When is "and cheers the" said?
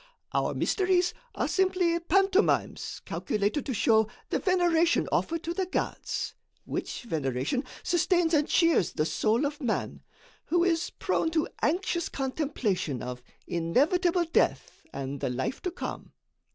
8.33-9.05